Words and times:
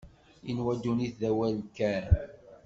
Inwa 0.51 0.73
ddunit 0.77 1.13
d 1.21 1.21
awal 1.29 1.57
kan. 1.77 2.09